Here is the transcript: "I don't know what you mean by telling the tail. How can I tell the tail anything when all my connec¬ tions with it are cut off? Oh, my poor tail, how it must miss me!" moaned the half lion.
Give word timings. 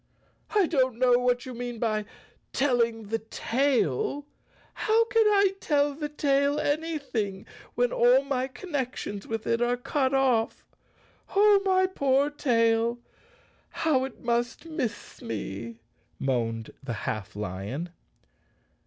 "I 0.55 0.65
don't 0.65 0.97
know 0.97 1.19
what 1.19 1.45
you 1.45 1.53
mean 1.53 1.77
by 1.77 2.05
telling 2.53 3.09
the 3.09 3.19
tail. 3.19 4.25
How 4.73 5.05
can 5.05 5.27
I 5.27 5.53
tell 5.59 5.93
the 5.93 6.09
tail 6.09 6.59
anything 6.59 7.45
when 7.75 7.91
all 7.91 8.23
my 8.23 8.47
connec¬ 8.47 8.95
tions 8.95 9.27
with 9.27 9.45
it 9.45 9.61
are 9.61 9.77
cut 9.77 10.15
off? 10.15 10.65
Oh, 11.35 11.61
my 11.63 11.85
poor 11.85 12.31
tail, 12.31 12.97
how 13.69 14.03
it 14.03 14.23
must 14.23 14.65
miss 14.65 15.21
me!" 15.21 15.75
moaned 16.19 16.71
the 16.83 16.93
half 17.05 17.35
lion. 17.35 17.89